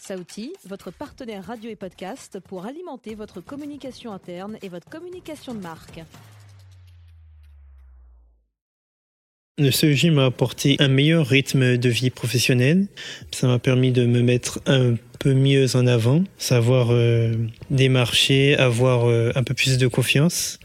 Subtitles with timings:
[0.00, 5.60] Saouti, votre partenaire radio et podcast pour alimenter votre communication interne et votre communication de
[5.60, 6.00] marque.
[9.58, 12.86] Le CEJ m'a apporté un meilleur rythme de vie professionnelle.
[13.30, 17.34] Ça m'a permis de me mettre un peu mieux en avant, savoir euh,
[17.68, 20.58] démarcher, avoir euh, un peu plus de confiance.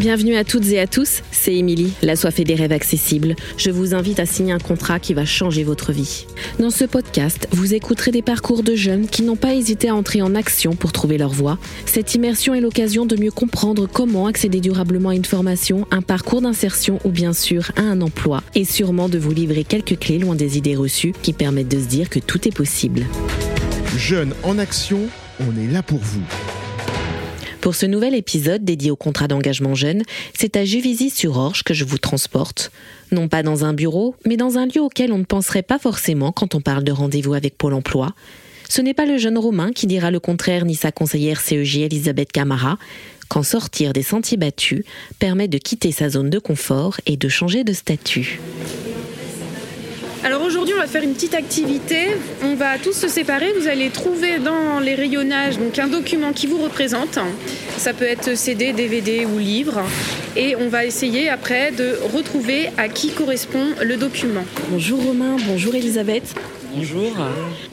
[0.00, 3.36] Bienvenue à toutes et à tous, c'est Émilie, la soif et des rêves accessibles.
[3.58, 6.24] Je vous invite à signer un contrat qui va changer votre vie.
[6.58, 10.22] Dans ce podcast, vous écouterez des parcours de jeunes qui n'ont pas hésité à entrer
[10.22, 11.58] en action pour trouver leur voie.
[11.84, 16.40] Cette immersion est l'occasion de mieux comprendre comment accéder durablement à une formation, un parcours
[16.40, 20.34] d'insertion ou bien sûr à un emploi, et sûrement de vous livrer quelques clés loin
[20.34, 23.04] des idées reçues qui permettent de se dire que tout est possible.
[23.98, 25.00] Jeunes en action,
[25.40, 26.24] on est là pour vous.
[27.60, 31.98] Pour ce nouvel épisode dédié au contrat d'engagement jeune, c'est à Juvisy-sur-Orge que je vous
[31.98, 32.72] transporte.
[33.12, 36.32] Non pas dans un bureau, mais dans un lieu auquel on ne penserait pas forcément
[36.32, 38.14] quand on parle de rendez-vous avec Pôle emploi.
[38.68, 42.32] Ce n'est pas le jeune Romain qui dira le contraire ni sa conseillère CEJ Elisabeth
[42.32, 42.78] Camara,
[43.28, 44.84] quand sortir des sentiers battus
[45.18, 48.40] permet de quitter sa zone de confort et de changer de statut.
[50.80, 52.06] On va faire une petite activité.
[52.42, 53.52] On va tous se séparer.
[53.52, 57.18] Vous allez trouver dans les rayonnages un document qui vous représente.
[57.76, 59.82] Ça peut être CD, DVD ou livre.
[60.36, 64.44] Et on va essayer après de retrouver à qui correspond le document.
[64.70, 66.34] Bonjour Romain, bonjour Elisabeth.
[66.74, 67.12] Bonjour.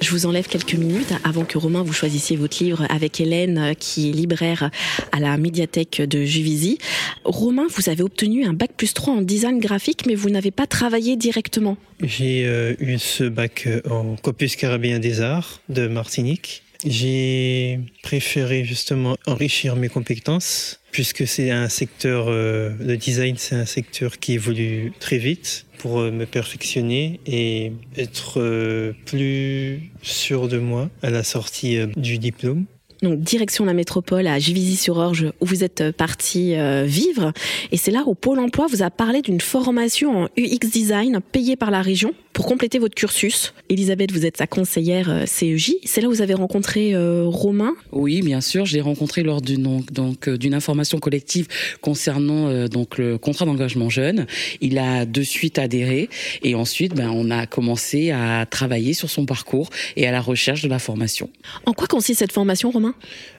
[0.02, 4.10] Je vous enlève quelques minutes avant que Romain vous choisissiez votre livre avec Hélène, qui
[4.10, 4.72] est libraire
[5.12, 6.80] à la médiathèque de Juvisy.
[7.24, 10.66] Romain, vous avez obtenu un bac plus 3 en design graphique, mais vous n'avez pas
[10.66, 11.78] travaillé directement.
[12.02, 16.64] J'ai euh, eu ce bac en Corpus carabien des arts de Martinique.
[16.90, 23.66] J'ai préféré justement enrichir mes compétences puisque c'est un secteur, euh, le design, c'est un
[23.66, 30.58] secteur qui évolue très vite pour euh, me perfectionner et être euh, plus sûr de
[30.58, 32.66] moi à la sortie du diplôme.
[33.02, 37.32] Donc direction la métropole à Juvisy-sur-Orge où vous êtes parti vivre
[37.72, 41.56] et c'est là où Pôle Emploi vous a parlé d'une formation en UX design payée
[41.56, 45.74] par la région pour compléter votre cursus, Elisabeth, vous êtes sa conseillère euh, CEJ.
[45.86, 47.74] C'est là où vous avez rencontré euh, Romain?
[47.92, 48.68] Oui, bien sûr.
[48.68, 51.48] Je l'ai rencontré lors d'une donc, euh, d'une information collective
[51.82, 54.28] concernant donc le contrat d'engagement jeune.
[54.62, 56.10] Il a de suite adhéré
[56.44, 60.62] et ensuite, ben, on a commencé à travailler sur son parcours et à la recherche
[60.62, 61.32] de la formation.
[61.66, 62.87] En quoi consiste cette formation, Romain?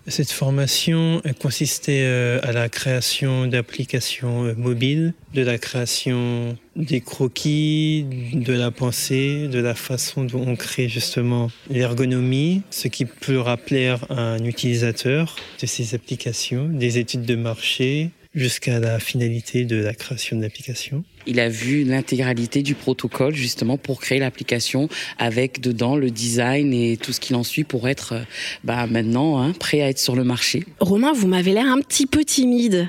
[0.06, 2.06] Cette formation consistait
[2.42, 9.74] à la création d'applications mobiles, de la création des croquis, de la pensée, de la
[9.74, 15.94] façon dont on crée justement l'ergonomie, ce qui peut rappeler à un utilisateur de ces
[15.94, 21.48] applications, des études de marché jusqu'à la finalité de la création de l'application il a
[21.50, 27.20] vu l'intégralité du protocole justement pour créer l'application avec dedans le design et tout ce
[27.20, 28.22] qu'il en suit pour être euh,
[28.64, 30.64] bah, maintenant hein, prêt à être sur le marché.
[30.80, 32.88] Romain, vous m'avez l'air un petit peu timide.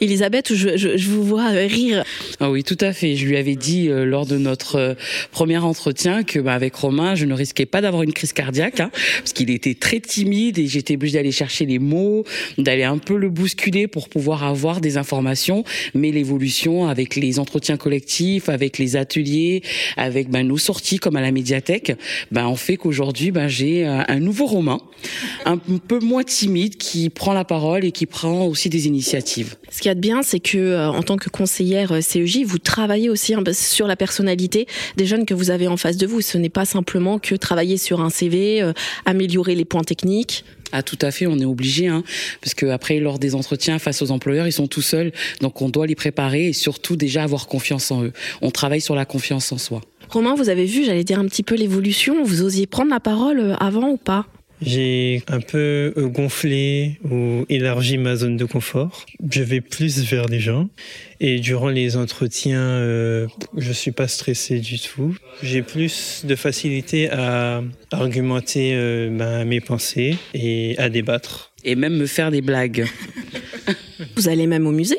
[0.00, 2.04] Elisabeth, je, je, vous vois euh, rire.
[2.40, 3.16] Ah oui, tout à fait.
[3.16, 4.96] Je lui avais dit euh, lors de notre
[5.32, 8.90] premier entretien que bah, avec Romain, je ne risquais pas d'avoir une crise cardiaque hein,
[9.20, 12.24] parce qu'il était très timide et j'étais obligée d'aller chercher les mots,
[12.58, 15.64] d'aller un peu le bousculer pour pouvoir avoir des informations.
[15.94, 19.62] Mais l'évolution avec les entretiens collectif, avec les ateliers,
[19.96, 21.92] avec ben, nos sorties comme à la médiathèque,
[22.30, 24.82] ben, on fait qu'aujourd'hui, ben, j'ai euh, un nouveau roman,
[25.44, 29.56] un peu moins timide, qui prend la parole et qui prend aussi des initiatives.
[29.70, 32.44] Ce qu'il y a de bien, c'est que euh, en tant que conseillère euh, CEJ,
[32.44, 34.66] vous travaillez aussi hein, sur la personnalité
[34.96, 36.20] des jeunes que vous avez en face de vous.
[36.20, 38.72] Ce n'est pas simplement que travailler sur un CV,
[39.06, 40.44] améliorer les points techniques.
[40.72, 42.04] Ah tout à fait, on est obligé, hein,
[42.40, 45.68] parce que après lors des entretiens face aux employeurs, ils sont tout seuls, donc on
[45.68, 48.12] doit les préparer et surtout déjà avoir confiance en eux.
[48.42, 49.80] On travaille sur la confiance en soi.
[50.10, 52.24] Romain, vous avez vu, j'allais dire un petit peu l'évolution.
[52.24, 54.26] Vous osiez prendre la parole euh, avant ou pas?
[54.60, 59.06] J'ai un peu euh, gonflé ou élargi ma zone de confort.
[59.30, 60.68] Je vais plus vers les gens.
[61.20, 63.26] Et durant les entretiens, euh,
[63.56, 65.16] je suis pas stressé du tout.
[65.42, 71.52] J'ai plus de facilité à argumenter euh, mes pensées et à débattre.
[71.64, 72.86] Et même me faire des blagues.
[74.16, 74.98] Vous allez même au musée?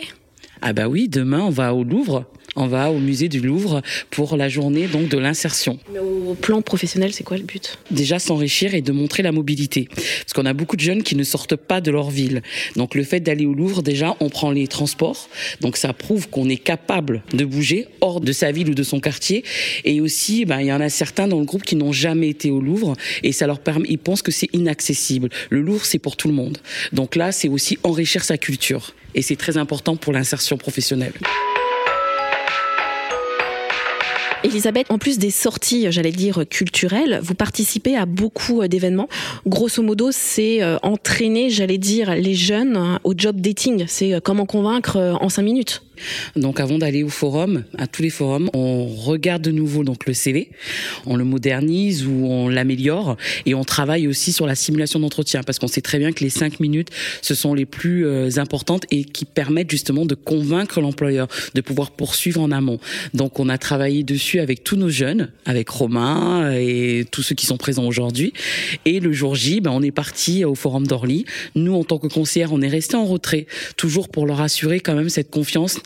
[0.61, 2.25] Ah bah oui, demain on va au Louvre
[2.59, 5.79] on va au musée du Louvre pour la journée donc de l'insertion.
[5.93, 7.79] Mais au plan professionnel, c'est quoi le but?
[7.89, 9.87] Déjà s'enrichir et de montrer la mobilité.
[9.89, 12.41] Parce qu'on a beaucoup de jeunes qui ne sortent pas de leur ville.
[12.75, 15.29] Donc le fait d'aller au Louvre, déjà, on prend les transports.
[15.61, 18.99] Donc ça prouve qu'on est capable de bouger hors de sa ville ou de son
[18.99, 19.43] quartier.
[19.85, 22.51] Et aussi, ben, il y en a certains dans le groupe qui n'ont jamais été
[22.51, 25.29] au Louvre et ça leur permet, ils pensent que c'est inaccessible.
[25.49, 26.57] Le Louvre, c'est pour tout le monde.
[26.91, 28.93] Donc là, c'est aussi enrichir sa culture.
[29.15, 31.13] Et c'est très important pour l'insertion professionnelle.
[34.43, 39.09] Elisabeth, en plus des sorties, j'allais dire culturelles, vous participez à beaucoup d'événements.
[39.45, 43.85] Grosso modo, c'est entraîner, j'allais dire, les jeunes hein, au job dating.
[43.87, 45.81] C'est comment convaincre en cinq minutes.
[46.35, 50.13] Donc avant d'aller au forum, à tous les forums, on regarde de nouveau donc le
[50.13, 50.51] CV,
[51.05, 55.59] on le modernise ou on l'améliore et on travaille aussi sur la simulation d'entretien parce
[55.59, 56.89] qu'on sait très bien que les cinq minutes
[57.21, 61.91] ce sont les plus euh, importantes et qui permettent justement de convaincre l'employeur de pouvoir
[61.91, 62.79] poursuivre en amont.
[63.13, 67.45] Donc on a travaillé dessus avec tous nos jeunes, avec Romain et tous ceux qui
[67.45, 68.33] sont présents aujourd'hui.
[68.85, 71.25] Et le jour J, ben, on est parti au forum d'Orly.
[71.55, 73.47] Nous en tant que conseillère, on est resté en retrait,
[73.77, 75.79] toujours pour leur assurer quand même cette confiance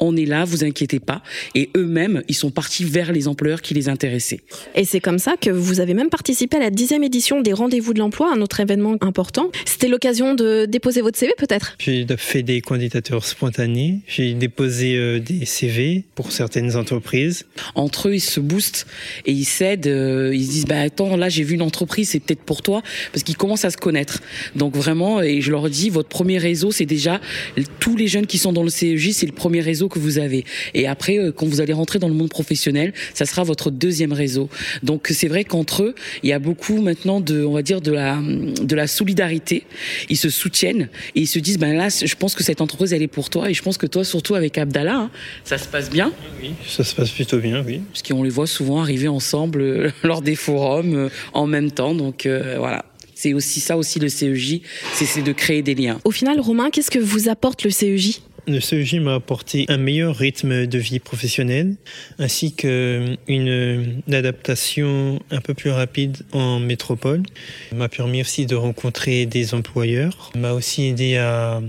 [0.00, 1.22] on est là, vous inquiétez pas.
[1.54, 4.40] Et eux-mêmes, ils sont partis vers les employeurs qui les intéressaient.
[4.74, 7.94] Et c'est comme ça que vous avez même participé à la dixième édition des Rendez-vous
[7.94, 9.50] de l'emploi, un autre événement important.
[9.64, 11.76] C'était l'occasion de déposer votre CV peut-être?
[11.78, 17.46] J'ai fait des candidatures spontanées, j'ai déposé euh, des CV pour certaines entreprises.
[17.74, 18.86] Entre eux, ils se boostent
[19.26, 22.20] et ils s'aident, euh, ils se disent, bah attends, là j'ai vu une entreprise, c'est
[22.20, 24.20] peut-être pour toi, parce qu'ils commencent à se connaître.
[24.54, 27.20] Donc vraiment, et je leur dis, votre premier réseau, c'est déjà
[27.80, 30.44] tous les jeunes qui sont dans le CEJ, c'est le premier réseau que vous avez.
[30.74, 34.12] Et après, euh, quand vous allez rentrer dans le monde professionnel, ça sera votre deuxième
[34.12, 34.48] réseau.
[34.82, 37.92] Donc c'est vrai qu'entre eux, il y a beaucoup maintenant de, on va dire, de
[37.92, 39.64] la, de la solidarité.
[40.08, 43.02] Ils se soutiennent et ils se disent, ben là, je pense que cette entreprise, elle
[43.02, 43.50] est pour toi.
[43.50, 45.10] Et je pense que toi, surtout avec Abdallah, hein,
[45.44, 46.12] ça se passe bien.
[46.42, 47.80] Oui, ça se passe plutôt bien, oui.
[47.92, 51.94] Parce qu'on les voit souvent arriver ensemble euh, lors des forums euh, en même temps.
[51.94, 52.84] Donc voilà.
[53.18, 54.60] C'est aussi ça aussi le CEJ,
[54.94, 55.98] c'est de créer des liens.
[56.04, 60.16] Au final, Romain, qu'est-ce que vous apporte le CEJ le CEJ m'a apporté un meilleur
[60.16, 61.76] rythme de vie professionnelle
[62.18, 67.22] ainsi qu'une adaptation un peu plus rapide en métropole.
[67.72, 70.32] m'a permis aussi de rencontrer des employeurs.
[70.34, 71.60] m'a aussi aidé à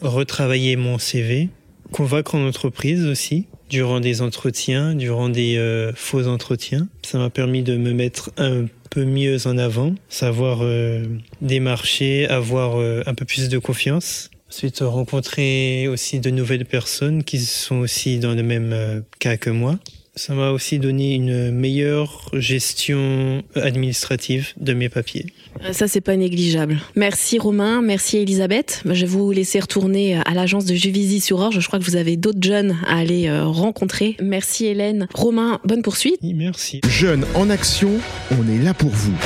[0.00, 1.48] retravailler mon CV,
[1.92, 6.88] convaincre en entreprise aussi durant des entretiens, durant des euh, faux entretiens.
[7.02, 11.04] Ça m'a permis de me mettre un peu mieux en avant, savoir euh,
[11.40, 14.30] démarcher, avoir euh, un peu plus de confiance.
[14.52, 19.48] Ensuite, rencontrer aussi de nouvelles personnes qui sont aussi dans le même euh, cas que
[19.48, 19.78] moi.
[20.14, 25.24] Ça m'a aussi donné une meilleure gestion administrative de mes papiers.
[25.64, 26.82] Euh, ça, c'est pas négligeable.
[26.96, 28.82] Merci Romain, merci Elisabeth.
[28.84, 31.58] Je vais vous laisser retourner à l'agence de Juvisy-sur-Orge.
[31.58, 34.18] Je crois que vous avez d'autres jeunes à aller euh, rencontrer.
[34.20, 35.08] Merci Hélène.
[35.14, 36.20] Romain, bonne poursuite.
[36.22, 36.82] Merci.
[36.86, 37.92] Jeunes en action,
[38.32, 39.16] on est là pour vous.